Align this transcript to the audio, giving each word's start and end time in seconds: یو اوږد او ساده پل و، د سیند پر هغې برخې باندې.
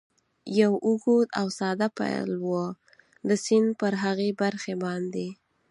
یو 0.59 0.73
اوږد 0.85 1.27
او 1.39 1.47
ساده 1.59 1.87
پل 1.97 2.29
و، 2.45 2.49
د 3.27 3.29
سیند 3.45 3.69
پر 3.79 3.93
هغې 4.03 4.29
برخې 4.41 4.75
باندې. 4.83 5.27